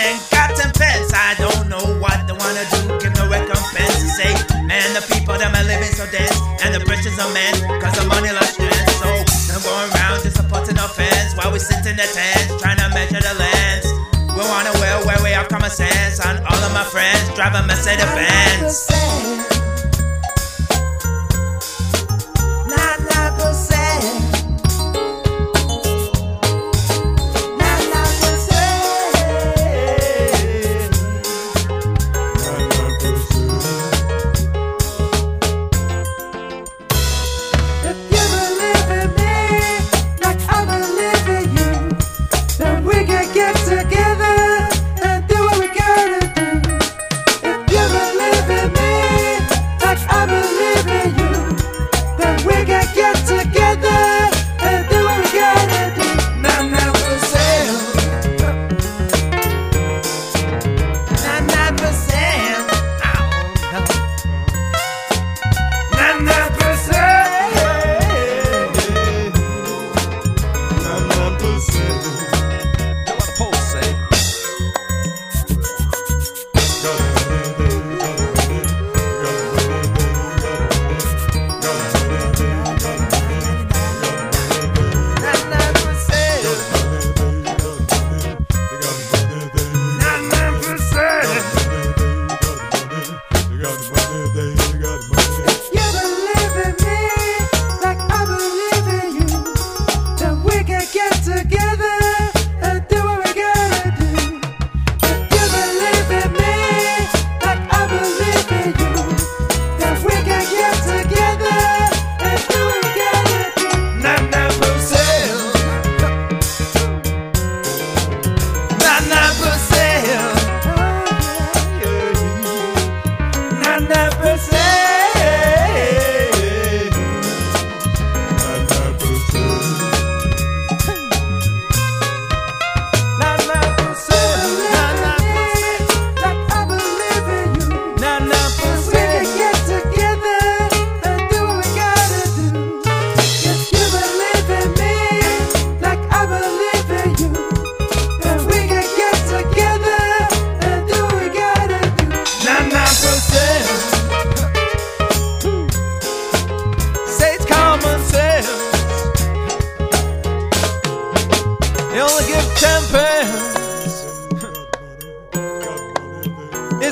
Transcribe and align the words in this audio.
man 0.00 0.16
got 0.32 0.56
some 0.56 0.72
pence. 0.72 1.12
I 1.12 1.36
don't 1.36 1.68
know 1.68 1.84
what 2.00 2.24
they 2.24 2.32
wanna 2.32 2.64
do. 2.72 2.80
Give 3.00 3.12
no 3.20 3.28
recompense 3.28 3.96
to 4.00 4.08
say, 4.08 4.32
man, 4.64 4.88
the 4.96 5.04
people 5.12 5.36
that 5.36 5.52
are 5.52 5.66
living 5.68 5.92
so 5.92 6.08
dense 6.08 6.36
and 6.64 6.72
the 6.72 6.80
pressures 6.88 7.18
on 7.20 7.32
men 7.36 7.52
cause 7.80 7.94
the 8.00 8.04
money 8.08 8.32
lost 8.32 8.56
trends. 8.56 8.92
So 8.96 9.08
I'm 9.52 9.60
going 9.60 9.88
around 9.92 10.24
just 10.24 10.36
supporting 10.40 10.78
our 10.80 10.88
fans 10.88 11.36
while 11.36 11.52
we 11.52 11.60
sit 11.60 11.84
in 11.84 11.96
the 12.00 12.08
tents 12.08 12.48
trying 12.62 12.80
to 12.80 12.88
measure 12.96 13.20
the 13.20 13.34
lands. 13.36 13.86
We 14.32 14.42
wanna 14.48 14.72
wear 14.80 14.96
where 15.04 15.20
we 15.22 15.30
have 15.36 15.48
common 15.48 15.70
sense, 15.70 16.16
and 16.24 16.38
all 16.48 16.60
of 16.64 16.72
my 16.72 16.84
friends 16.84 17.28
driving 17.36 17.66
Mercedes 17.66 18.08
Benz. 18.16 18.89